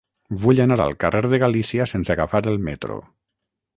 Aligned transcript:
Vull 0.43 0.61
anar 0.63 0.77
al 0.85 0.95
carrer 1.03 1.21
de 1.33 1.39
Galícia 1.43 1.87
sense 1.93 2.15
agafar 2.17 2.43
el 2.53 2.59
metro. 2.71 2.99